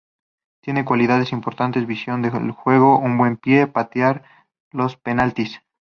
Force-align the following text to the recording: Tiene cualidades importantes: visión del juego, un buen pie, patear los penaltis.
Tiene 0.63 0.83
cualidades 0.83 1.31
importantes: 1.31 1.85
visión 1.85 2.23
del 2.23 2.49
juego, 2.53 2.97
un 2.97 3.19
buen 3.19 3.37
pie, 3.37 3.67
patear 3.67 4.23
los 4.71 4.97
penaltis. 4.97 5.61